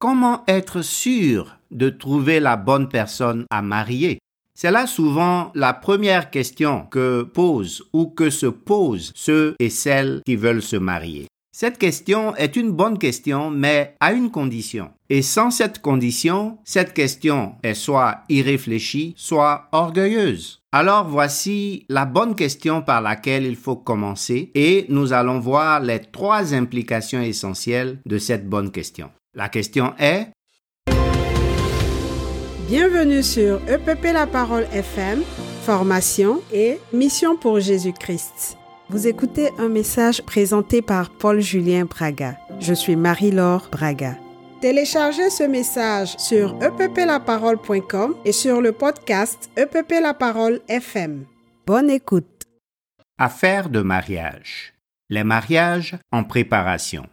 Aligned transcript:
Comment 0.00 0.44
être 0.48 0.80
sûr 0.80 1.58
de 1.70 1.90
trouver 1.90 2.40
la 2.40 2.56
bonne 2.56 2.88
personne 2.88 3.44
à 3.50 3.60
marier? 3.60 4.18
C'est 4.54 4.70
là 4.70 4.86
souvent 4.86 5.52
la 5.54 5.74
première 5.74 6.30
question 6.30 6.86
que 6.90 7.22
posent 7.22 7.82
ou 7.92 8.06
que 8.06 8.30
se 8.30 8.46
posent 8.46 9.12
ceux 9.14 9.56
et 9.58 9.68
celles 9.68 10.22
qui 10.24 10.36
veulent 10.36 10.62
se 10.62 10.76
marier. 10.76 11.26
Cette 11.54 11.76
question 11.76 12.34
est 12.36 12.56
une 12.56 12.70
bonne 12.70 12.96
question, 12.96 13.50
mais 13.50 13.94
à 14.00 14.14
une 14.14 14.30
condition. 14.30 14.90
Et 15.10 15.20
sans 15.20 15.50
cette 15.50 15.82
condition, 15.82 16.56
cette 16.64 16.94
question 16.94 17.56
est 17.62 17.74
soit 17.74 18.22
irréfléchie, 18.30 19.12
soit 19.18 19.68
orgueilleuse. 19.70 20.60
Alors 20.72 21.06
voici 21.06 21.84
la 21.90 22.06
bonne 22.06 22.36
question 22.36 22.80
par 22.80 23.02
laquelle 23.02 23.44
il 23.44 23.56
faut 23.56 23.76
commencer 23.76 24.50
et 24.54 24.86
nous 24.88 25.12
allons 25.12 25.40
voir 25.40 25.80
les 25.80 26.00
trois 26.00 26.54
implications 26.54 27.20
essentielles 27.20 27.98
de 28.06 28.16
cette 28.16 28.48
bonne 28.48 28.70
question. 28.70 29.10
La 29.32 29.48
question 29.48 29.94
est 29.96 30.32
Bienvenue 32.66 33.22
sur 33.22 33.60
EPP 33.68 34.12
La 34.12 34.26
Parole 34.26 34.66
FM, 34.72 35.22
formation 35.62 36.42
et 36.52 36.80
mission 36.92 37.36
pour 37.36 37.60
Jésus-Christ. 37.60 38.58
Vous 38.88 39.06
écoutez 39.06 39.50
un 39.58 39.68
message 39.68 40.20
présenté 40.22 40.82
par 40.82 41.10
Paul-Julien 41.10 41.84
Braga. 41.84 42.38
Je 42.58 42.74
suis 42.74 42.96
Marie-Laure 42.96 43.68
Braga. 43.70 44.16
Téléchargez 44.60 45.30
ce 45.30 45.44
message 45.44 46.16
sur 46.18 46.60
epplaparole.com 46.60 48.16
et 48.24 48.32
sur 48.32 48.60
le 48.60 48.72
podcast 48.72 49.48
EPP 49.56 49.92
La 50.02 50.12
Parole 50.12 50.60
FM. 50.66 51.24
Bonne 51.68 51.88
écoute. 51.88 52.42
Affaire 53.16 53.70
de 53.70 53.80
mariage. 53.80 54.74
Les 55.08 55.22
mariages 55.22 55.96
en 56.10 56.24
préparation. 56.24 57.06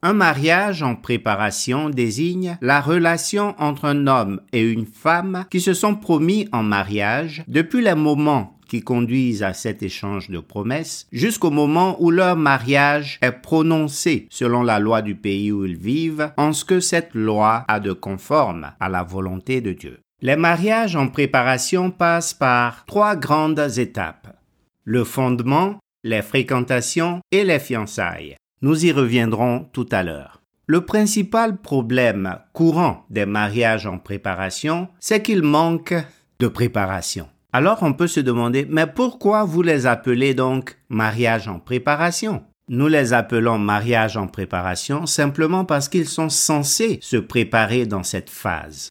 Un 0.00 0.12
mariage 0.12 0.84
en 0.84 0.94
préparation 0.94 1.90
désigne 1.90 2.56
la 2.60 2.80
relation 2.80 3.56
entre 3.58 3.84
un 3.86 4.06
homme 4.06 4.40
et 4.52 4.60
une 4.60 4.86
femme 4.86 5.44
qui 5.50 5.60
se 5.60 5.74
sont 5.74 5.96
promis 5.96 6.48
en 6.52 6.62
mariage 6.62 7.42
depuis 7.48 7.82
le 7.82 7.96
moment 7.96 8.56
qui 8.68 8.82
conduisent 8.82 9.42
à 9.42 9.54
cet 9.54 9.82
échange 9.82 10.30
de 10.30 10.38
promesses 10.38 11.08
jusqu'au 11.10 11.50
moment 11.50 11.96
où 12.00 12.12
leur 12.12 12.36
mariage 12.36 13.18
est 13.22 13.32
prononcé 13.32 14.28
selon 14.30 14.62
la 14.62 14.78
loi 14.78 15.02
du 15.02 15.16
pays 15.16 15.50
où 15.50 15.64
ils 15.64 15.76
vivent 15.76 16.30
en 16.36 16.52
ce 16.52 16.64
que 16.64 16.78
cette 16.78 17.14
loi 17.14 17.64
a 17.66 17.80
de 17.80 17.92
conforme 17.92 18.70
à 18.78 18.88
la 18.88 19.02
volonté 19.02 19.60
de 19.60 19.72
Dieu. 19.72 19.98
Les 20.22 20.36
mariages 20.36 20.94
en 20.94 21.08
préparation 21.08 21.90
passent 21.90 22.34
par 22.34 22.84
trois 22.84 23.16
grandes 23.16 23.78
étapes. 23.78 24.36
Le 24.84 25.02
fondement, 25.02 25.80
les 26.04 26.22
fréquentations 26.22 27.20
et 27.32 27.42
les 27.42 27.58
fiançailles. 27.58 28.36
Nous 28.60 28.86
y 28.86 28.90
reviendrons 28.90 29.68
tout 29.72 29.86
à 29.92 30.02
l'heure. 30.02 30.42
Le 30.66 30.80
principal 30.80 31.58
problème 31.58 32.38
courant 32.52 33.06
des 33.08 33.24
mariages 33.24 33.86
en 33.86 33.98
préparation, 33.98 34.88
c'est 34.98 35.22
qu'il 35.22 35.42
manque 35.42 35.94
de 36.40 36.48
préparation. 36.48 37.28
Alors 37.52 37.82
on 37.82 37.92
peut 37.92 38.08
se 38.08 38.18
demander, 38.18 38.66
mais 38.68 38.88
pourquoi 38.88 39.44
vous 39.44 39.62
les 39.62 39.86
appelez 39.86 40.34
donc 40.34 40.76
mariage 40.88 41.46
en 41.46 41.60
préparation? 41.60 42.42
Nous 42.68 42.88
les 42.88 43.12
appelons 43.12 43.58
mariage 43.58 44.16
en 44.16 44.26
préparation 44.26 45.06
simplement 45.06 45.64
parce 45.64 45.88
qu'ils 45.88 46.08
sont 46.08 46.28
censés 46.28 46.98
se 47.00 47.16
préparer 47.16 47.86
dans 47.86 48.02
cette 48.02 48.28
phase. 48.28 48.88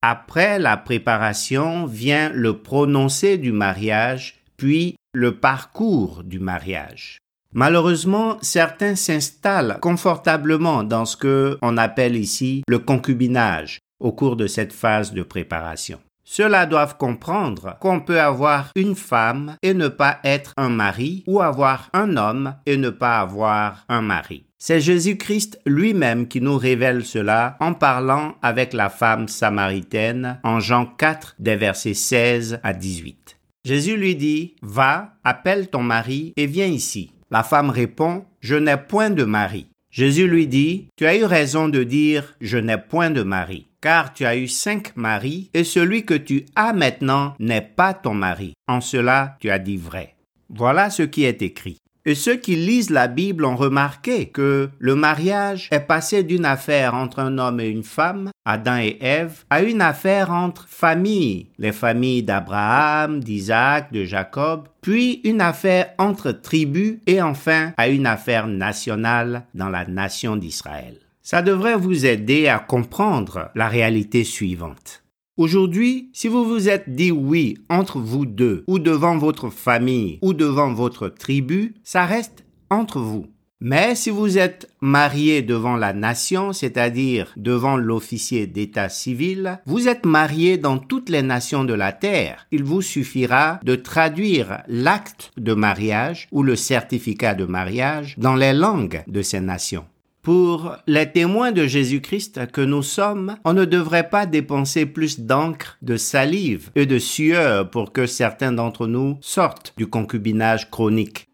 Après 0.00 0.60
la 0.60 0.76
préparation 0.76 1.86
vient 1.86 2.30
le 2.30 2.58
prononcé 2.58 3.36
du 3.36 3.52
mariage, 3.52 4.36
puis 4.56 4.94
le 5.12 5.38
parcours 5.38 6.22
du 6.24 6.38
mariage. 6.38 7.18
Malheureusement, 7.54 8.38
certains 8.40 8.96
s'installent 8.96 9.78
confortablement 9.80 10.84
dans 10.84 11.04
ce 11.04 11.16
que 11.16 11.58
on 11.60 11.76
appelle 11.76 12.16
ici 12.16 12.62
le 12.66 12.78
concubinage 12.78 13.78
au 14.00 14.12
cours 14.12 14.36
de 14.36 14.46
cette 14.46 14.72
phase 14.72 15.12
de 15.12 15.22
préparation. 15.22 16.00
Ceux-là 16.24 16.66
doivent 16.66 16.96
comprendre 16.96 17.76
qu'on 17.80 18.00
peut 18.00 18.20
avoir 18.20 18.70
une 18.74 18.94
femme 18.94 19.56
et 19.62 19.74
ne 19.74 19.88
pas 19.88 20.18
être 20.24 20.54
un 20.56 20.70
mari, 20.70 21.24
ou 21.26 21.42
avoir 21.42 21.90
un 21.92 22.16
homme 22.16 22.54
et 22.64 22.76
ne 22.76 22.90
pas 22.90 23.18
avoir 23.18 23.84
un 23.88 24.00
mari. 24.00 24.46
C'est 24.56 24.80
Jésus-Christ 24.80 25.60
lui-même 25.66 26.28
qui 26.28 26.40
nous 26.40 26.56
révèle 26.56 27.04
cela 27.04 27.56
en 27.60 27.74
parlant 27.74 28.36
avec 28.40 28.72
la 28.72 28.88
femme 28.88 29.28
samaritaine 29.28 30.38
en 30.44 30.60
Jean 30.60 30.86
4 30.86 31.34
des 31.38 31.56
versets 31.56 31.94
16 31.94 32.60
à 32.62 32.72
18. 32.72 33.38
Jésus 33.64 33.96
lui 33.96 34.16
dit, 34.16 34.54
Va, 34.62 35.14
appelle 35.24 35.68
ton 35.68 35.82
mari 35.82 36.32
et 36.36 36.46
viens 36.46 36.66
ici. 36.66 37.12
La 37.32 37.42
femme 37.42 37.70
répond, 37.70 38.24
Je 38.40 38.54
n'ai 38.54 38.76
point 38.76 39.10
de 39.10 39.24
mari. 39.24 39.66
Jésus 39.90 40.28
lui 40.28 40.46
dit, 40.46 40.86
Tu 40.96 41.06
as 41.06 41.16
eu 41.16 41.24
raison 41.24 41.68
de 41.68 41.82
dire, 41.82 42.36
Je 42.40 42.58
n'ai 42.58 42.78
point 42.78 43.10
de 43.10 43.24
mari 43.24 43.66
car 43.82 44.14
tu 44.14 44.24
as 44.24 44.36
eu 44.36 44.48
cinq 44.48 44.96
maris, 44.96 45.50
et 45.52 45.64
celui 45.64 46.06
que 46.06 46.14
tu 46.14 46.46
as 46.54 46.72
maintenant 46.72 47.34
n'est 47.38 47.60
pas 47.60 47.92
ton 47.92 48.14
mari. 48.14 48.54
En 48.68 48.80
cela, 48.80 49.36
tu 49.40 49.50
as 49.50 49.58
dit 49.58 49.76
vrai. 49.76 50.14
Voilà 50.48 50.88
ce 50.88 51.02
qui 51.02 51.24
est 51.24 51.42
écrit. 51.42 51.78
Et 52.04 52.16
ceux 52.16 52.34
qui 52.34 52.56
lisent 52.56 52.90
la 52.90 53.06
Bible 53.06 53.44
ont 53.44 53.54
remarqué 53.54 54.26
que 54.26 54.70
le 54.80 54.94
mariage 54.96 55.68
est 55.70 55.86
passé 55.86 56.24
d'une 56.24 56.44
affaire 56.44 56.94
entre 56.94 57.20
un 57.20 57.38
homme 57.38 57.60
et 57.60 57.68
une 57.68 57.84
femme, 57.84 58.30
Adam 58.44 58.78
et 58.78 58.98
Ève, 59.00 59.44
à 59.50 59.62
une 59.62 59.80
affaire 59.80 60.32
entre 60.32 60.66
familles, 60.68 61.46
les 61.58 61.70
familles 61.70 62.24
d'Abraham, 62.24 63.20
d'Isaac, 63.20 63.92
de 63.92 64.04
Jacob, 64.04 64.66
puis 64.80 65.20
une 65.22 65.40
affaire 65.40 65.90
entre 65.98 66.32
tribus 66.32 66.98
et 67.06 67.22
enfin 67.22 67.72
à 67.76 67.88
une 67.88 68.06
affaire 68.06 68.48
nationale 68.48 69.44
dans 69.54 69.68
la 69.68 69.84
nation 69.84 70.34
d'Israël. 70.34 70.96
Ça 71.22 71.40
devrait 71.40 71.76
vous 71.76 72.04
aider 72.04 72.48
à 72.48 72.58
comprendre 72.58 73.50
la 73.54 73.68
réalité 73.68 74.24
suivante. 74.24 75.01
Aujourd'hui, 75.38 76.10
si 76.12 76.28
vous 76.28 76.44
vous 76.44 76.68
êtes 76.68 76.94
dit 76.94 77.10
oui 77.10 77.56
entre 77.70 77.98
vous 77.98 78.26
deux, 78.26 78.64
ou 78.66 78.78
devant 78.78 79.16
votre 79.16 79.48
famille, 79.48 80.18
ou 80.20 80.34
devant 80.34 80.74
votre 80.74 81.08
tribu, 81.08 81.74
ça 81.84 82.04
reste 82.04 82.44
entre 82.68 83.00
vous. 83.00 83.26
Mais 83.58 83.94
si 83.94 84.10
vous 84.10 84.36
êtes 84.36 84.68
marié 84.82 85.40
devant 85.40 85.76
la 85.76 85.94
nation, 85.94 86.52
c'est-à-dire 86.52 87.32
devant 87.36 87.78
l'officier 87.78 88.46
d'état 88.46 88.90
civil, 88.90 89.58
vous 89.64 89.88
êtes 89.88 90.04
marié 90.04 90.58
dans 90.58 90.76
toutes 90.76 91.08
les 91.08 91.22
nations 91.22 91.64
de 91.64 91.72
la 91.72 91.92
terre. 91.92 92.46
Il 92.50 92.62
vous 92.62 92.82
suffira 92.82 93.58
de 93.62 93.74
traduire 93.74 94.62
l'acte 94.68 95.30
de 95.38 95.54
mariage 95.54 96.28
ou 96.30 96.42
le 96.42 96.56
certificat 96.56 97.34
de 97.34 97.46
mariage 97.46 98.16
dans 98.18 98.34
les 98.34 98.52
langues 98.52 99.02
de 99.06 99.22
ces 99.22 99.40
nations. 99.40 99.86
Pour 100.22 100.76
les 100.86 101.10
témoins 101.10 101.50
de 101.50 101.66
Jésus-Christ 101.66 102.52
que 102.52 102.60
nous 102.60 102.84
sommes, 102.84 103.36
on 103.44 103.54
ne 103.54 103.64
devrait 103.64 104.08
pas 104.08 104.24
dépenser 104.24 104.86
plus 104.86 105.18
d'encre, 105.18 105.78
de 105.82 105.96
salive 105.96 106.70
et 106.76 106.86
de 106.86 107.00
sueur 107.00 107.68
pour 107.68 107.92
que 107.92 108.06
certains 108.06 108.52
d'entre 108.52 108.86
nous 108.86 109.18
sortent 109.20 109.74
du 109.76 109.88
concubinage 109.88 110.70
chronique. 110.70 111.28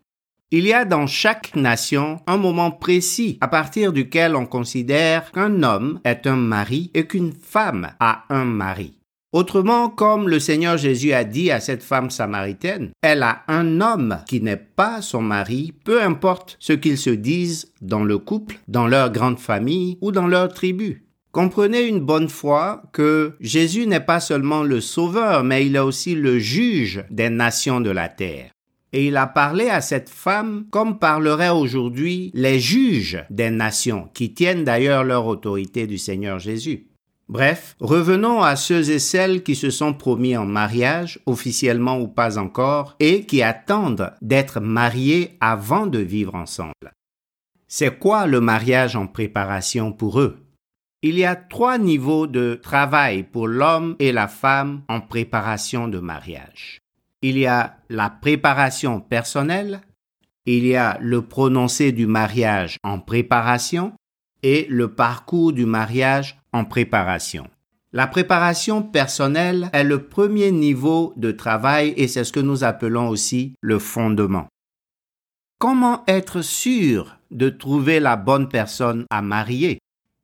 Il 0.50 0.66
y 0.66 0.72
a 0.72 0.86
dans 0.86 1.06
chaque 1.06 1.54
nation 1.54 2.20
un 2.26 2.38
moment 2.38 2.70
précis 2.70 3.36
à 3.42 3.48
partir 3.48 3.92
duquel 3.92 4.34
on 4.34 4.46
considère 4.46 5.32
qu'un 5.32 5.62
homme 5.62 6.00
est 6.04 6.26
un 6.26 6.36
mari 6.36 6.90
et 6.94 7.06
qu'une 7.06 7.34
femme 7.34 7.90
a 8.00 8.24
un 8.30 8.46
mari. 8.46 8.97
Autrement, 9.32 9.90
comme 9.90 10.26
le 10.26 10.38
Seigneur 10.38 10.78
Jésus 10.78 11.12
a 11.12 11.22
dit 11.22 11.50
à 11.50 11.60
cette 11.60 11.82
femme 11.82 12.08
samaritaine, 12.08 12.92
elle 13.02 13.22
a 13.22 13.42
un 13.46 13.82
homme 13.82 14.20
qui 14.26 14.40
n'est 14.40 14.56
pas 14.56 15.02
son 15.02 15.20
mari, 15.20 15.74
peu 15.84 16.02
importe 16.02 16.56
ce 16.60 16.72
qu'ils 16.72 16.96
se 16.96 17.10
disent 17.10 17.70
dans 17.82 18.04
le 18.04 18.16
couple, 18.16 18.58
dans 18.68 18.86
leur 18.86 19.12
grande 19.12 19.38
famille 19.38 19.98
ou 20.00 20.12
dans 20.12 20.26
leur 20.26 20.48
tribu. 20.48 21.04
Comprenez 21.30 21.82
une 21.82 22.00
bonne 22.00 22.30
fois 22.30 22.82
que 22.92 23.34
Jésus 23.38 23.86
n'est 23.86 24.00
pas 24.00 24.20
seulement 24.20 24.62
le 24.62 24.80
sauveur, 24.80 25.44
mais 25.44 25.66
il 25.66 25.76
est 25.76 25.80
aussi 25.80 26.14
le 26.14 26.38
juge 26.38 27.04
des 27.10 27.28
nations 27.28 27.82
de 27.82 27.90
la 27.90 28.08
terre. 28.08 28.50
Et 28.94 29.08
il 29.08 29.16
a 29.18 29.26
parlé 29.26 29.68
à 29.68 29.82
cette 29.82 30.08
femme 30.08 30.64
comme 30.70 30.98
parleraient 30.98 31.50
aujourd'hui 31.50 32.30
les 32.32 32.58
juges 32.58 33.22
des 33.28 33.50
nations, 33.50 34.08
qui 34.14 34.32
tiennent 34.32 34.64
d'ailleurs 34.64 35.04
leur 35.04 35.26
autorité 35.26 35.86
du 35.86 35.98
Seigneur 35.98 36.38
Jésus. 36.38 36.87
Bref, 37.28 37.76
revenons 37.78 38.42
à 38.42 38.56
ceux 38.56 38.90
et 38.90 38.98
celles 38.98 39.42
qui 39.42 39.54
se 39.54 39.68
sont 39.68 39.92
promis 39.92 40.34
en 40.36 40.46
mariage, 40.46 41.20
officiellement 41.26 41.98
ou 41.98 42.08
pas 42.08 42.38
encore, 42.38 42.96
et 43.00 43.26
qui 43.26 43.42
attendent 43.42 44.14
d'être 44.22 44.60
mariés 44.60 45.36
avant 45.40 45.86
de 45.86 45.98
vivre 45.98 46.34
ensemble. 46.34 46.94
C'est 47.66 47.98
quoi 47.98 48.26
le 48.26 48.40
mariage 48.40 48.96
en 48.96 49.06
préparation 49.06 49.92
pour 49.92 50.20
eux? 50.20 50.38
Il 51.02 51.18
y 51.18 51.24
a 51.26 51.36
trois 51.36 51.76
niveaux 51.76 52.26
de 52.26 52.58
travail 52.60 53.24
pour 53.24 53.46
l'homme 53.46 53.94
et 53.98 54.10
la 54.10 54.26
femme 54.26 54.82
en 54.88 55.02
préparation 55.02 55.86
de 55.86 55.98
mariage. 55.98 56.80
Il 57.20 57.36
y 57.36 57.46
a 57.46 57.76
la 57.90 58.08
préparation 58.08 59.00
personnelle, 59.00 59.82
il 60.46 60.66
y 60.66 60.76
a 60.76 60.96
le 61.00 61.20
prononcé 61.20 61.92
du 61.92 62.06
mariage 62.06 62.78
en 62.82 63.00
préparation 63.00 63.92
et 64.42 64.66
le 64.70 64.88
parcours 64.88 65.52
du 65.52 65.66
mariage 65.66 66.37
en 66.52 66.64
préparation. 66.64 67.46
La 67.92 68.06
préparation 68.06 68.82
personnelle 68.82 69.70
est 69.72 69.84
le 69.84 70.04
premier 70.04 70.50
niveau 70.52 71.14
de 71.16 71.32
travail 71.32 71.94
et 71.96 72.06
c'est 72.06 72.24
ce 72.24 72.32
que 72.32 72.40
nous 72.40 72.62
appelons 72.62 73.08
aussi 73.08 73.54
le 73.62 73.78
fondement. 73.78 74.46
Comment 75.58 76.04
être 76.06 76.42
sûr 76.42 77.16
de 77.30 77.48
trouver 77.48 77.98
la 77.98 78.16
bonne 78.16 78.48
personne 78.48 79.06
à 79.10 79.22
marier? 79.22 79.78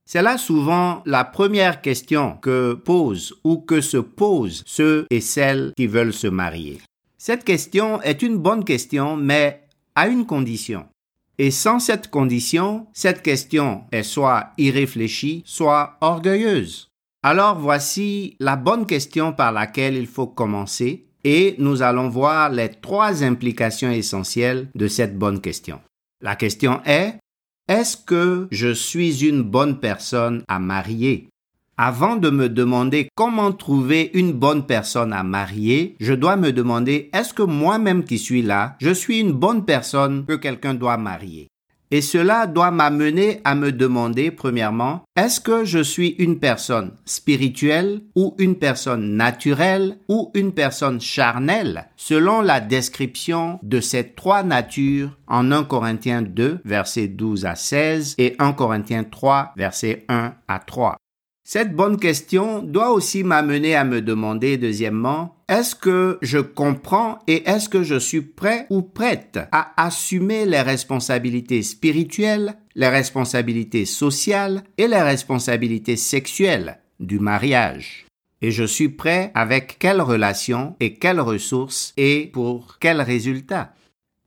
C'est 0.06 0.22
là 0.22 0.36
souvent 0.36 1.02
la 1.06 1.24
première 1.24 1.80
question 1.80 2.36
que 2.36 2.74
posent 2.74 3.34
ou 3.42 3.56
que 3.56 3.80
se 3.80 3.96
posent 3.96 4.62
ceux 4.66 5.06
et 5.08 5.22
celles 5.22 5.72
qui 5.76 5.86
veulent 5.86 6.12
se 6.12 6.26
marier. 6.26 6.80
Cette 7.16 7.44
question 7.44 8.02
est 8.02 8.20
une 8.20 8.36
bonne 8.36 8.64
question, 8.64 9.16
mais 9.16 9.64
à 9.94 10.08
une 10.08 10.26
condition. 10.26 10.86
Et 11.38 11.50
sans 11.50 11.80
cette 11.80 12.10
condition, 12.10 12.86
cette 12.92 13.22
question 13.22 13.84
est 13.90 14.02
soit 14.02 14.52
irréfléchie, 14.56 15.42
soit 15.44 15.96
orgueilleuse. 16.00 16.90
Alors 17.22 17.58
voici 17.58 18.36
la 18.38 18.56
bonne 18.56 18.86
question 18.86 19.32
par 19.32 19.50
laquelle 19.50 19.96
il 19.96 20.06
faut 20.06 20.26
commencer 20.26 21.06
et 21.24 21.56
nous 21.58 21.82
allons 21.82 22.08
voir 22.08 22.50
les 22.50 22.68
trois 22.68 23.24
implications 23.24 23.90
essentielles 23.90 24.68
de 24.74 24.88
cette 24.88 25.18
bonne 25.18 25.40
question. 25.40 25.80
La 26.20 26.36
question 26.36 26.82
est, 26.84 27.18
est-ce 27.66 27.96
que 27.96 28.46
je 28.50 28.72
suis 28.74 29.26
une 29.26 29.42
bonne 29.42 29.80
personne 29.80 30.42
à 30.48 30.58
marier? 30.58 31.30
Avant 31.76 32.14
de 32.14 32.30
me 32.30 32.48
demander 32.48 33.08
comment 33.16 33.50
trouver 33.50 34.12
une 34.14 34.32
bonne 34.32 34.64
personne 34.64 35.12
à 35.12 35.24
marier, 35.24 35.96
je 35.98 36.14
dois 36.14 36.36
me 36.36 36.52
demander 36.52 37.10
est-ce 37.12 37.34
que 37.34 37.42
moi-même 37.42 38.04
qui 38.04 38.18
suis 38.18 38.42
là, 38.42 38.76
je 38.80 38.90
suis 38.90 39.18
une 39.18 39.32
bonne 39.32 39.64
personne 39.64 40.24
que 40.24 40.34
quelqu'un 40.34 40.74
doit 40.74 40.98
marier? 40.98 41.48
Et 41.90 42.00
cela 42.00 42.46
doit 42.46 42.70
m'amener 42.70 43.40
à 43.44 43.56
me 43.56 43.72
demander, 43.72 44.30
premièrement, 44.30 45.02
est-ce 45.16 45.40
que 45.40 45.64
je 45.64 45.80
suis 45.80 46.10
une 46.18 46.38
personne 46.38 46.92
spirituelle 47.04 48.02
ou 48.14 48.36
une 48.38 48.54
personne 48.54 49.16
naturelle 49.16 49.98
ou 50.08 50.30
une 50.34 50.52
personne 50.52 51.00
charnelle, 51.00 51.88
selon 51.96 52.40
la 52.40 52.60
description 52.60 53.58
de 53.64 53.80
ces 53.80 54.10
trois 54.12 54.44
natures 54.44 55.10
en 55.26 55.50
1 55.50 55.64
Corinthiens 55.64 56.22
2, 56.22 56.60
versets 56.64 57.08
12 57.08 57.46
à 57.46 57.56
16 57.56 58.14
et 58.18 58.36
1 58.38 58.52
Corinthiens 58.52 59.04
3, 59.04 59.52
versets 59.56 60.04
1 60.08 60.34
à 60.46 60.58
3. 60.60 60.96
Cette 61.46 61.76
bonne 61.76 61.98
question 62.00 62.62
doit 62.62 62.90
aussi 62.92 63.22
m'amener 63.22 63.74
à 63.74 63.84
me 63.84 64.00
demander, 64.00 64.56
deuxièmement, 64.56 65.36
est-ce 65.46 65.74
que 65.74 66.18
je 66.22 66.38
comprends 66.38 67.18
et 67.26 67.46
est-ce 67.46 67.68
que 67.68 67.82
je 67.82 67.98
suis 67.98 68.22
prêt 68.22 68.66
ou 68.70 68.80
prête 68.80 69.38
à 69.52 69.74
assumer 69.76 70.46
les 70.46 70.62
responsabilités 70.62 71.62
spirituelles, 71.62 72.54
les 72.74 72.88
responsabilités 72.88 73.84
sociales 73.84 74.64
et 74.78 74.88
les 74.88 75.02
responsabilités 75.02 75.96
sexuelles 75.96 76.78
du 76.98 77.18
mariage? 77.18 78.06
Et 78.40 78.50
je 78.50 78.64
suis 78.64 78.88
prêt 78.88 79.30
avec 79.34 79.76
quelles 79.78 80.00
relations 80.00 80.76
et 80.80 80.94
quelles 80.94 81.20
ressources 81.20 81.92
et 81.98 82.30
pour 82.32 82.78
quels 82.78 83.02
résultats? 83.02 83.74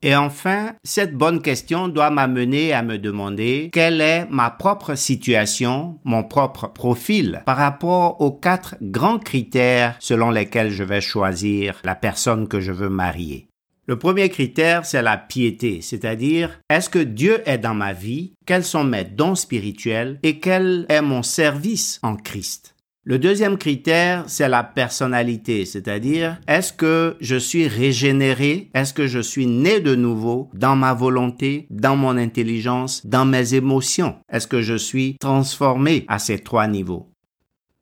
Et 0.03 0.15
enfin, 0.15 0.73
cette 0.83 1.15
bonne 1.15 1.41
question 1.41 1.87
doit 1.87 2.11
m'amener 2.11 2.71
à 2.71 2.83
me 2.83 2.99
demander 2.99 3.69
quelle 3.73 3.99
est 3.99 4.27
ma 4.29 4.51
propre 4.51 4.93
situation, 4.93 5.99
mon 6.03 6.23
propre 6.23 6.67
profil 6.67 7.41
par 7.47 7.57
rapport 7.57 8.21
aux 8.21 8.31
quatre 8.31 8.75
grands 8.79 9.17
critères 9.17 9.95
selon 9.99 10.29
lesquels 10.29 10.69
je 10.69 10.83
vais 10.83 11.01
choisir 11.01 11.81
la 11.83 11.95
personne 11.95 12.47
que 12.47 12.59
je 12.59 12.71
veux 12.71 12.89
marier? 12.89 13.47
Le 13.87 13.97
premier 13.97 14.29
critère, 14.29 14.85
c'est 14.85 15.01
la 15.01 15.17
piété, 15.17 15.81
c'est-à-dire 15.81 16.59
est-ce 16.69 16.89
que 16.89 16.99
Dieu 16.99 17.41
est 17.45 17.57
dans 17.57 17.73
ma 17.73 17.93
vie, 17.93 18.33
quels 18.45 18.65
sont 18.65 18.83
mes 18.83 19.05
dons 19.05 19.35
spirituels? 19.35 20.19
Et 20.23 20.39
quel 20.39 20.85
est 20.89 21.01
mon 21.01 21.23
service 21.23 21.99
en 22.03 22.17
Christ? 22.17 22.75
Le 23.09 23.17
deuxième 23.19 23.57
critère, 23.57 24.25
c'est 24.27 24.49
la 24.49 24.65
personnalité, 24.65 25.63
c'est-à-dire 25.63 26.41
est-ce 26.45 26.73
que 26.73 27.15
je 27.21 27.37
suis 27.37 27.65
régénéré, 27.65 28.69
est-ce 28.73 28.93
que 28.93 29.07
je 29.07 29.19
suis 29.19 29.47
né 29.47 29.79
de 29.79 29.95
nouveau 29.95 30.49
dans 30.53 30.75
ma 30.75 30.93
volonté, 30.93 31.67
dans 31.69 31.95
mon 31.95 32.17
intelligence, 32.17 33.05
dans 33.05 33.23
mes 33.23 33.55
émotions, 33.55 34.17
est-ce 34.29 34.45
que 34.45 34.61
je 34.61 34.75
suis 34.75 35.15
transformé 35.21 36.03
à 36.09 36.19
ces 36.19 36.39
trois 36.39 36.67
niveaux? 36.67 37.09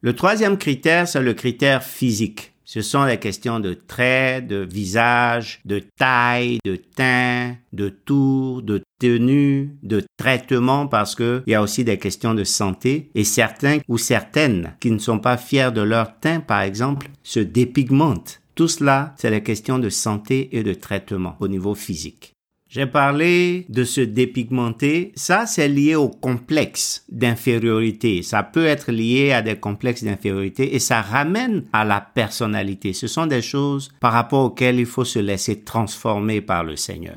Le 0.01 0.13
troisième 0.13 0.59
critère, 0.59 1.07
c'est 1.07 1.23
le 1.23 1.33
critère 1.33 1.81
physique. 1.81 2.54
Ce 2.65 2.81
sont 2.81 3.05
les 3.05 3.19
questions 3.19 3.59
de 3.59 3.73
traits, 3.73 4.47
de 4.47 4.67
visage, 4.69 5.61
de 5.65 5.79
taille, 5.79 6.57
de 6.65 6.75
teint, 6.75 7.55
de 7.73 7.89
tour, 7.89 8.63
de 8.63 8.81
tenue, 8.99 9.77
de 9.83 10.03
traitement, 10.17 10.87
parce 10.87 11.13
que 11.13 11.43
il 11.45 11.51
y 11.51 11.55
a 11.55 11.61
aussi 11.61 11.83
des 11.83 11.99
questions 11.99 12.33
de 12.33 12.43
santé. 12.43 13.11
Et 13.13 13.23
certains 13.23 13.77
ou 13.87 13.99
certaines 13.99 14.75
qui 14.79 14.89
ne 14.89 14.97
sont 14.97 15.19
pas 15.19 15.37
fiers 15.37 15.71
de 15.71 15.81
leur 15.81 16.19
teint, 16.19 16.39
par 16.39 16.61
exemple, 16.61 17.09
se 17.21 17.39
dépigmentent. 17.39 18.41
Tout 18.55 18.67
cela, 18.67 19.13
c'est 19.17 19.29
les 19.29 19.43
questions 19.43 19.79
de 19.79 19.89
santé 19.89 20.57
et 20.57 20.63
de 20.63 20.73
traitement 20.73 21.35
au 21.39 21.47
niveau 21.47 21.75
physique. 21.75 22.34
J'ai 22.75 22.87
parlé 22.87 23.65
de 23.69 23.85
se 23.85 24.01
dépigmenter. 24.01 25.13
Ça, 25.15 25.45
c'est 25.45 25.69
lié 25.69 25.95
au 25.95 26.09
complexe 26.09 27.05
d'infériorité. 27.07 28.21
Ça 28.21 28.43
peut 28.43 28.65
être 28.65 28.91
lié 28.91 29.31
à 29.31 29.41
des 29.41 29.55
complexes 29.55 30.03
d'infériorité 30.03 30.75
et 30.75 30.79
ça 30.79 30.99
ramène 31.01 31.63
à 31.71 31.85
la 31.85 32.01
personnalité. 32.01 32.91
Ce 32.91 33.07
sont 33.07 33.27
des 33.27 33.41
choses 33.41 33.93
par 34.01 34.11
rapport 34.11 34.43
auxquelles 34.43 34.77
il 34.77 34.85
faut 34.85 35.05
se 35.05 35.19
laisser 35.19 35.61
transformer 35.63 36.41
par 36.41 36.65
le 36.65 36.75
Seigneur. 36.75 37.15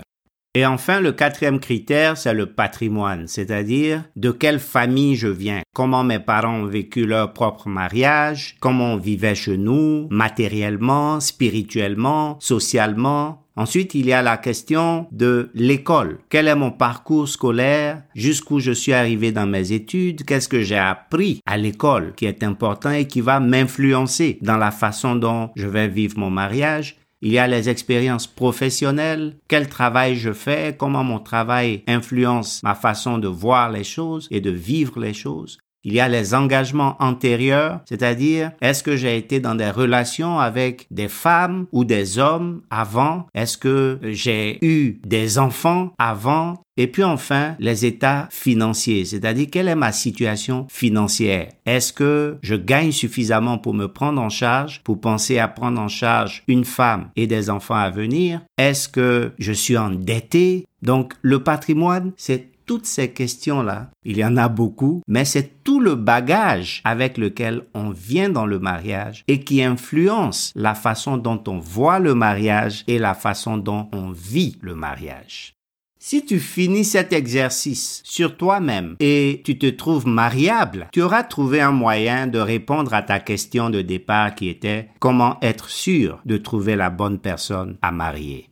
Et 0.55 0.64
enfin, 0.64 1.00
le 1.00 1.12
quatrième 1.12 1.60
critère, 1.60 2.16
c'est 2.16 2.34
le 2.34 2.46
patrimoine, 2.46 3.26
c'est-à-dire 3.26 4.05
de 4.16 4.31
quelle 4.31 4.58
famille 4.58 5.14
je 5.14 5.28
viens, 5.28 5.62
comment 5.75 6.05
mes 6.05 6.19
parents 6.20 6.60
ont 6.60 6.66
vécu 6.66 7.05
leur 7.05 7.32
propre 7.32 7.69
mariage, 7.69 8.56
comment 8.60 8.94
on 8.94 8.96
vivait 8.96 9.34
chez 9.34 9.58
nous, 9.58 10.08
matériellement, 10.10 11.20
spirituellement, 11.20 12.38
socialement, 12.40 13.48
Ensuite, 13.58 13.96
il 13.96 14.06
y 14.06 14.12
a 14.12 14.22
la 14.22 14.37
question 14.37 15.08
de 15.10 15.50
l'école. 15.52 16.20
Quel 16.28 16.46
est 16.46 16.55
mon 16.55 16.70
parcours 16.70 17.28
scolaire? 17.28 18.05
Jusqu'où 18.14 18.60
je 18.60 18.70
suis 18.70 18.93
arrivé 18.93 19.32
dans 19.32 19.49
mes 19.49 19.72
études? 19.72 20.25
Qu'est-ce 20.25 20.49
que 20.49 20.62
j'ai 20.62 20.78
appris 20.78 21.40
à 21.44 21.56
l'école 21.56 22.14
qui 22.14 22.26
est 22.26 22.44
important 22.44 22.93
et 22.93 23.08
qui 23.08 23.20
va 23.20 23.40
m'influencer 23.40 24.38
dans 24.43 24.58
la 24.58 24.70
façon 24.70 25.16
dont 25.16 25.50
je 25.56 25.66
vais 25.66 25.88
vivre 25.88 26.20
mon 26.20 26.31
mariage? 26.31 26.99
Il 27.20 27.32
y 27.32 27.38
a 27.38 27.49
les 27.49 27.69
expériences 27.69 28.28
professionnelles, 28.28 29.34
quel 29.49 29.69
travail 29.69 30.14
je 30.14 30.32
fais, 30.32 30.76
comment 30.78 31.02
mon 31.02 31.19
travail 31.19 31.82
influence 31.88 32.62
ma 32.62 32.76
façon 32.76 33.19
de 33.19 33.26
voir 33.26 33.72
les 33.72 33.82
choses 33.82 34.28
et 34.31 34.40
de 34.40 34.52
vivre 34.52 35.00
les 35.00 35.14
choses? 35.14 35.58
Il 35.85 35.93
y 35.93 36.01
a 36.01 36.09
les 36.09 36.35
engagements 36.35 36.97
antérieurs, 36.99 37.81
c'est-à-dire 37.89 38.53
est-ce 38.61 38.83
que 38.83 38.97
j'ai 38.97 39.17
été 39.17 39.41
dans 39.41 39.55
des 39.55 39.71
relations 39.71 40.39
avec 40.39 40.87
des 40.91 41.09
femmes 41.09 41.67
ou 41.73 41.85
des 41.85 42.19
hommes 42.19 42.63
avant, 42.71 43.27
est-ce 43.35 43.57
que 43.57 43.99
j'ai 44.03 44.59
eu 44.65 45.01
des 45.07 45.39
enfants 45.39 45.93
avant, 45.99 46.63
et 46.77 46.87
puis 46.87 47.03
enfin, 47.03 47.57
les 47.59 47.87
états 47.87 48.29
financiers, 48.31 49.05
c'est-à-dire 49.05 49.49
quelle 49.51 49.69
est 49.69 49.75
ma 49.75 49.93
situation 49.93 50.67
financière? 50.69 51.49
Est-ce 51.67 51.93
que 51.93 52.39
je 52.43 52.55
gagne 52.55 52.93
suffisamment 52.93 53.59
pour 53.59 53.75
me 53.75 53.87
prendre 53.87 54.23
en 54.23 54.29
charge, 54.29 54.82
pour 54.85 55.01
penser 55.01 55.39
à 55.39 55.49
prendre 55.49 55.81
en 55.81 55.89
charge 55.89 56.43
une 56.47 56.65
femme 56.65 57.11
et 57.17 57.27
des 57.27 57.51
enfants 57.51 57.75
à 57.75 57.91
venir? 57.91 58.41
Est-ce 58.58 58.89
que 58.89 59.32
je 59.39 59.53
suis 59.53 59.77
endetté? 59.77 60.67
Donc, 60.82 61.15
le 61.23 61.43
patrimoine, 61.43 62.13
c'est 62.17 62.51
toutes 62.69 62.87
ces 62.87 63.10
questions-là, 63.13 63.91
il 64.05 64.19
y 64.19 64.25
en 64.25 64.37
a 64.37 64.48
beaucoup, 64.48 65.03
mais 65.08 65.25
c'est 65.25 65.65
tout 65.65 65.81
le 65.81 65.94
bagage 65.94 66.82
avec 66.84 67.17
lequel 67.17 67.63
on 67.72 67.89
vient 67.89 68.29
dans 68.29 68.44
le 68.44 68.58
mariage 68.58 69.25
et 69.27 69.41
qui 69.41 69.63
influence 69.63 70.53
la 70.55 70.75
façon 70.75 71.17
dont 71.17 71.43
on 71.48 71.58
voit 71.58 71.98
le 71.98 72.15
mariage 72.15 72.84
et 72.87 72.98
la 72.98 73.15
façon 73.15 73.56
dont 73.56 73.89
on 73.93 74.10
vit 74.10 74.58
le 74.60 74.75
mariage. 74.75 75.55
Si 75.98 76.25
tu 76.25 76.39
finis 76.39 76.84
cet 76.84 77.13
exercice 77.13 78.03
sur 78.05 78.37
toi-même 78.37 78.96
et 79.01 79.41
tu 79.44 79.58
te 79.58 79.67
trouves 79.67 80.06
mariable, 80.06 80.89
tu 80.93 81.01
auras 81.03 81.25
trouvé 81.25 81.60
un 81.60 81.72
moyen 81.72 82.27
de 82.27 82.39
répondre 82.39 82.93
à 82.93 83.03
ta 83.03 83.19
question 83.19 83.70
de 83.70 83.81
départ 83.81 84.34
qui 84.34 84.48
était 84.48 84.91
comment 85.01 85.39
être 85.41 85.70
sûr 85.70 86.20
de 86.27 86.37
trouver 86.37 86.77
la 86.77 86.91
bonne 86.91 87.19
personne 87.19 87.79
à 87.81 87.93
marier. 87.93 88.47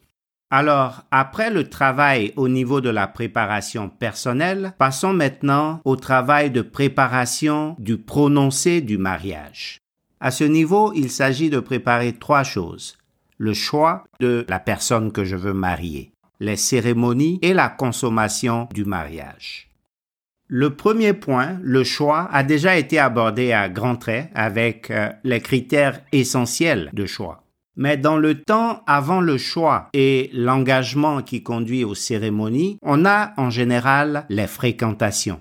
Alors, 0.51 1.03
après 1.11 1.51
le 1.51 1.69
travail 1.69 2.33
au 2.37 2.49
niveau 2.49 2.81
de 2.81 2.89
la 2.89 3.09
préparation 3.09 3.89
personnelle, 3.89 4.75
passons 4.79 5.13
maintenant 5.13 5.81
au 5.85 5.97
travail 5.97 6.53
de 6.53 6.63
préparation 6.63 7.75
du 7.81 7.99
prononcé 7.99 8.81
du 8.81 8.97
mariage. 8.97 9.79
À 10.21 10.31
ce 10.31 10.45
niveau, 10.45 10.93
il 10.95 11.11
s'agit 11.11 11.51
de 11.51 11.59
préparer 11.59 12.13
trois 12.13 12.45
choses. 12.45 12.97
Le 13.39 13.55
choix 13.55 14.05
de 14.21 14.47
la 14.49 14.61
personne 14.61 15.11
que 15.11 15.25
je 15.25 15.37
veux 15.37 15.53
marier, 15.53 16.13
les 16.39 16.57
cérémonies 16.57 17.39
et 17.43 17.53
la 17.53 17.69
consommation 17.69 18.69
du 18.73 18.85
mariage. 18.85 19.69
Le 20.49 20.77
premier 20.77 21.13
point, 21.13 21.59
le 21.61 21.83
choix, 21.83 22.29
a 22.33 22.45
déjà 22.45 22.77
été 22.77 23.01
abordé 23.01 23.53
à 23.53 23.69
grands 23.69 23.97
traits 23.97 24.31
avec 24.33 24.93
euh, 24.93 25.11
les 25.25 25.41
critères 25.41 26.01
essentiels 26.13 26.89
de 26.93 27.05
choix. 27.05 27.43
Mais 27.77 27.97
dans 27.97 28.17
le 28.17 28.43
temps 28.43 28.83
avant 28.87 29.21
le 29.21 29.39
choix 29.39 29.89
et 29.93 30.31
l'engagement 30.33 31.23
qui 31.23 31.43
conduit 31.43 31.85
aux 31.85 31.95
cérémonies, 31.95 32.79
on 32.83 33.05
a 33.05 33.33
en 33.37 33.51
général 33.51 34.27
les 34.29 34.47
fréquentations. 34.47 35.41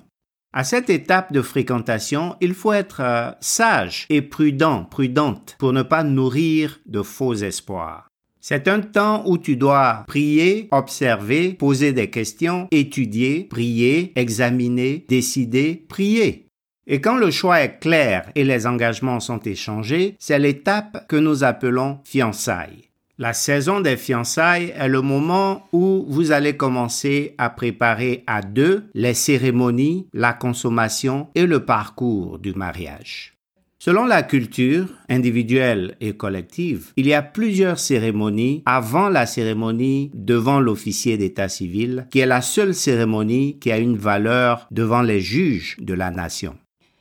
À 0.52 0.64
cette 0.64 0.90
étape 0.90 1.34
de 1.34 1.42
fréquentation, 1.42 2.38
il 2.40 2.54
faut 2.54 2.72
être 2.72 3.02
euh, 3.02 3.32
sage 3.42 4.06
et 4.10 4.22
prudent, 4.22 4.86
prudente, 4.86 5.58
pour 5.60 5.74
ne 5.74 5.82
pas 5.82 6.04
nourrir 6.04 6.80
de 6.86 7.02
faux 7.02 7.34
espoirs. 7.34 8.08
C'est 8.40 8.68
un 8.68 8.80
temps 8.80 9.24
où 9.26 9.38
tu 9.38 9.58
dois 9.58 10.04
prier, 10.08 10.70
observer, 10.72 11.54
poser 11.54 11.94
des 11.94 12.10
questions, 12.10 12.68
étudier, 12.72 13.48
prier, 13.50 14.14
examiner, 14.16 15.04
décider, 15.10 15.84
prier. 15.90 16.45
Et 16.88 17.02
quand 17.02 17.18
le 17.18 17.32
choix 17.32 17.62
est 17.62 17.80
clair 17.80 18.30
et 18.36 18.44
les 18.44 18.68
engagements 18.68 19.20
sont 19.20 19.40
échangés, 19.40 20.16
c'est 20.20 20.38
l'étape 20.38 21.08
que 21.08 21.16
nous 21.16 21.44
appelons 21.44 22.00
fiançailles. 22.04 22.90
La 23.18 23.34
saison 23.34 23.80
des 23.80 23.96
fiançailles 23.96 24.74
est 24.78 24.90
le 24.90 25.02
moment 25.02 25.68
où 25.72 26.06
vous 26.10 26.32
allez 26.32 26.58
commencer 26.58 27.34
à 27.38 27.50
préparer 27.50 28.24
à 28.28 28.42
deux 28.42 28.90
les 28.94 29.14
cérémonies, 29.14 30.08
la 30.14 30.34
consommation 30.34 31.30
et 31.34 31.46
le 31.46 31.64
parcours 31.64 32.40
du 32.40 32.54
mariage. 32.54 33.36
Selon 33.80 34.06
la 34.06 34.24
culture 34.24 34.88
individuelle 35.10 35.96
et 36.02 36.14
collective, 36.14 36.92
il 36.98 37.08
y 37.08 37.14
a 37.14 37.22
plusieurs 37.22 37.80
cérémonies 37.80 38.64
avant 38.66 39.10
la 39.10 39.26
cérémonie 39.26 40.12
devant 40.14 40.60
l'officier 40.60 41.18
d'état 41.18 41.50
civil, 41.50 42.08
qui 42.12 42.20
est 42.20 42.26
la 42.26 42.42
seule 42.42 42.74
cérémonie 42.74 43.60
qui 43.60 43.72
a 43.72 43.78
une 43.78 43.98
valeur 43.98 44.68
devant 44.72 45.04
les 45.04 45.22
juges 45.22 45.78
de 45.80 45.94
la 45.94 46.12
nation. 46.12 46.58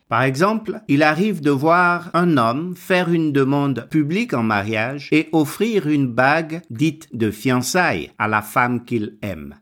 Par 0.09 0.23
exemple, 0.23 0.81
il 0.89 1.03
arrive 1.03 1.41
de 1.41 1.51
voir 1.51 2.11
un 2.13 2.37
homme 2.37 2.75
faire 2.77 3.11
une 3.11 3.33
demande 3.33 3.89
publique 3.91 4.35
en 4.35 4.43
mariage 4.43 5.09
et 5.13 5.29
offrir 5.33 5.87
une 5.89 6.09
bague 6.09 6.61
dite 6.71 7.09
de 7.15 7.31
fiançailles 7.31 8.11
à 8.19 8.29
la 8.29 8.43
femme 8.43 8.85
qu'il 8.85 9.17
aime. 9.23 9.55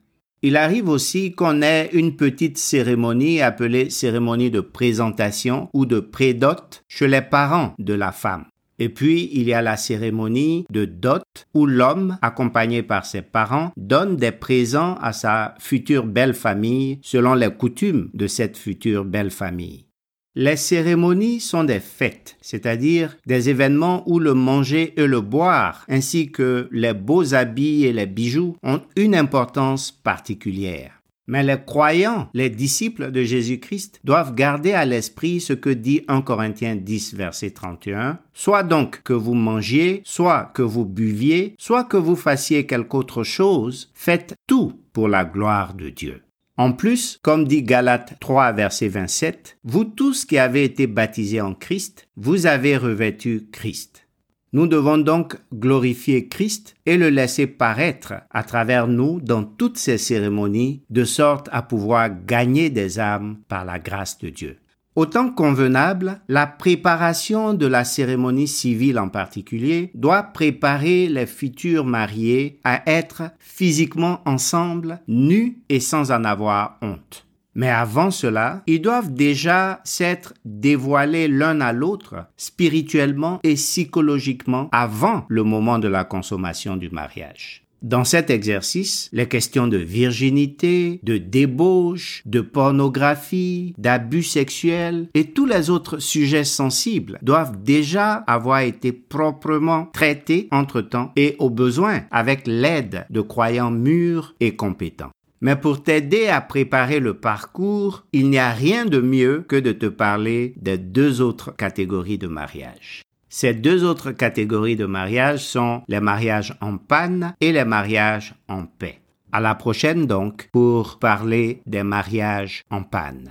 Il 0.44 0.56
arrive 0.56 0.88
aussi 0.88 1.32
qu'on 1.32 1.62
ait 1.62 1.90
une 1.92 2.16
petite 2.16 2.58
cérémonie 2.58 3.40
appelée 3.40 3.90
cérémonie 3.90 4.50
de 4.50 4.60
présentation 4.60 5.70
ou 5.72 5.86
de 5.86 6.00
prédot 6.00 6.80
chez 6.88 7.06
les 7.06 7.22
parents 7.22 7.74
de 7.78 7.94
la 7.94 8.10
femme. 8.10 8.46
Et 8.80 8.88
puis, 8.88 9.30
il 9.32 9.44
y 9.44 9.54
a 9.54 9.62
la 9.62 9.76
cérémonie 9.76 10.66
de 10.68 10.84
dot 10.84 11.22
où 11.54 11.66
l'homme, 11.66 12.18
accompagné 12.20 12.82
par 12.82 13.06
ses 13.06 13.22
parents, 13.22 13.70
donne 13.76 14.16
des 14.16 14.32
présents 14.32 14.96
à 15.00 15.12
sa 15.12 15.54
future 15.60 16.04
belle 16.04 16.34
famille 16.34 16.98
selon 17.02 17.34
les 17.34 17.50
coutumes 17.50 18.10
de 18.12 18.26
cette 18.26 18.56
future 18.56 19.04
belle 19.04 19.30
famille. 19.30 19.86
Les 20.34 20.56
cérémonies 20.56 21.40
sont 21.40 21.64
des 21.64 21.78
fêtes, 21.80 22.38
c'est-à-dire 22.40 23.18
des 23.26 23.50
événements 23.50 24.02
où 24.08 24.18
le 24.18 24.32
manger 24.32 24.94
et 24.96 25.06
le 25.06 25.20
boire, 25.20 25.84
ainsi 25.90 26.32
que 26.32 26.68
les 26.72 26.94
beaux 26.94 27.34
habits 27.34 27.84
et 27.84 27.92
les 27.92 28.06
bijoux, 28.06 28.56
ont 28.62 28.80
une 28.96 29.14
importance 29.14 29.92
particulière. 29.92 31.02
Mais 31.26 31.42
les 31.42 31.58
croyants, 31.62 32.30
les 32.32 32.48
disciples 32.48 33.10
de 33.10 33.22
Jésus-Christ, 33.22 34.00
doivent 34.04 34.34
garder 34.34 34.72
à 34.72 34.86
l'esprit 34.86 35.38
ce 35.38 35.52
que 35.52 35.70
dit 35.70 36.00
1 36.08 36.22
Corinthiens 36.22 36.76
10, 36.76 37.14
verset 37.14 37.50
31. 37.50 38.18
Soit 38.32 38.62
donc 38.62 39.02
que 39.02 39.12
vous 39.12 39.34
mangiez, 39.34 40.00
soit 40.04 40.50
que 40.54 40.62
vous 40.62 40.86
buviez, 40.86 41.54
soit 41.58 41.84
que 41.84 41.98
vous 41.98 42.16
fassiez 42.16 42.66
quelque 42.66 42.94
autre 42.94 43.22
chose, 43.22 43.90
faites 43.94 44.34
tout 44.46 44.72
pour 44.94 45.08
la 45.08 45.26
gloire 45.26 45.74
de 45.74 45.90
Dieu. 45.90 46.22
En 46.58 46.72
plus, 46.72 47.18
comme 47.22 47.46
dit 47.48 47.62
Galates 47.62 48.18
3, 48.20 48.52
verset 48.52 48.88
27, 48.88 49.58
vous 49.64 49.84
tous 49.84 50.26
qui 50.26 50.36
avez 50.36 50.64
été 50.64 50.86
baptisés 50.86 51.40
en 51.40 51.54
Christ, 51.54 52.08
vous 52.16 52.46
avez 52.46 52.76
revêtu 52.76 53.48
Christ. 53.50 54.06
Nous 54.52 54.66
devons 54.66 54.98
donc 54.98 55.36
glorifier 55.54 56.28
Christ 56.28 56.74
et 56.84 56.98
le 56.98 57.08
laisser 57.08 57.46
paraître 57.46 58.12
à 58.30 58.42
travers 58.42 58.86
nous 58.86 59.18
dans 59.18 59.44
toutes 59.44 59.78
ces 59.78 59.96
cérémonies, 59.96 60.84
de 60.90 61.04
sorte 61.04 61.48
à 61.52 61.62
pouvoir 61.62 62.10
gagner 62.26 62.68
des 62.68 62.98
âmes 62.98 63.38
par 63.48 63.64
la 63.64 63.78
grâce 63.78 64.18
de 64.18 64.28
Dieu. 64.28 64.58
Autant 64.94 65.30
convenable, 65.30 66.20
la 66.28 66.46
préparation 66.46 67.54
de 67.54 67.66
la 67.66 67.82
cérémonie 67.82 68.46
civile 68.46 68.98
en 68.98 69.08
particulier 69.08 69.90
doit 69.94 70.22
préparer 70.22 71.08
les 71.08 71.24
futurs 71.24 71.86
mariés 71.86 72.60
à 72.62 72.82
être 72.86 73.22
physiquement 73.38 74.20
ensemble, 74.26 75.00
nus 75.08 75.62
et 75.70 75.80
sans 75.80 76.12
en 76.12 76.24
avoir 76.24 76.76
honte. 76.82 77.26
Mais 77.54 77.70
avant 77.70 78.10
cela, 78.10 78.62
ils 78.66 78.82
doivent 78.82 79.12
déjà 79.12 79.80
s'être 79.84 80.34
dévoilés 80.44 81.28
l'un 81.28 81.62
à 81.62 81.72
l'autre 81.72 82.26
spirituellement 82.36 83.40
et 83.42 83.54
psychologiquement 83.54 84.68
avant 84.72 85.24
le 85.28 85.42
moment 85.42 85.78
de 85.78 85.88
la 85.88 86.04
consommation 86.04 86.76
du 86.76 86.90
mariage. 86.90 87.64
Dans 87.82 88.04
cet 88.04 88.30
exercice, 88.30 89.08
les 89.12 89.26
questions 89.26 89.66
de 89.66 89.76
virginité, 89.76 91.00
de 91.02 91.18
débauche, 91.18 92.22
de 92.26 92.40
pornographie, 92.40 93.74
d'abus 93.76 94.22
sexuels 94.22 95.08
et 95.14 95.32
tous 95.32 95.46
les 95.46 95.68
autres 95.68 95.98
sujets 95.98 96.44
sensibles 96.44 97.18
doivent 97.22 97.60
déjà 97.64 98.14
avoir 98.28 98.60
été 98.60 98.92
proprement 98.92 99.86
traités 99.92 100.46
entre-temps 100.52 101.10
et 101.16 101.34
au 101.40 101.50
besoin 101.50 102.02
avec 102.12 102.46
l'aide 102.46 103.04
de 103.10 103.20
croyants 103.20 103.72
mûrs 103.72 104.36
et 104.38 104.54
compétents. 104.54 105.10
Mais 105.40 105.56
pour 105.56 105.82
t'aider 105.82 106.28
à 106.28 106.40
préparer 106.40 107.00
le 107.00 107.14
parcours, 107.14 108.04
il 108.12 108.30
n'y 108.30 108.38
a 108.38 108.52
rien 108.52 108.84
de 108.84 109.00
mieux 109.00 109.44
que 109.48 109.56
de 109.56 109.72
te 109.72 109.86
parler 109.86 110.54
des 110.56 110.78
deux 110.78 111.20
autres 111.20 111.52
catégories 111.56 112.18
de 112.18 112.28
mariage. 112.28 113.02
Ces 113.34 113.54
deux 113.54 113.82
autres 113.82 114.12
catégories 114.12 114.76
de 114.76 114.84
mariage 114.84 115.42
sont 115.42 115.80
les 115.88 116.00
mariages 116.00 116.54
en 116.60 116.76
panne 116.76 117.32
et 117.40 117.50
les 117.50 117.64
mariages 117.64 118.34
en 118.46 118.66
paix. 118.66 119.00
À 119.32 119.40
la 119.40 119.54
prochaine 119.54 120.06
donc 120.06 120.50
pour 120.52 120.98
parler 120.98 121.62
des 121.64 121.82
mariages 121.82 122.62
en 122.70 122.82
panne. 122.82 123.30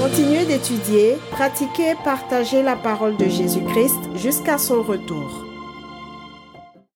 Continuez 0.00 0.46
d'étudier, 0.46 1.16
pratiquer 1.30 1.90
et 1.90 2.04
partager 2.04 2.62
la 2.62 2.76
parole 2.76 3.18
de 3.18 3.28
Jésus-Christ 3.28 4.16
jusqu'à 4.16 4.56
son 4.56 4.82
retour. 4.82 5.53